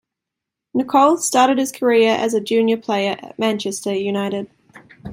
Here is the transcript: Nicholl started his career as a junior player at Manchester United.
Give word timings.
Nicholl 0.73 1.17
started 1.19 1.59
his 1.59 1.71
career 1.71 2.15
as 2.15 2.33
a 2.33 2.41
junior 2.41 2.77
player 2.77 3.17
at 3.21 3.37
Manchester 3.37 3.93
United. 3.93 4.49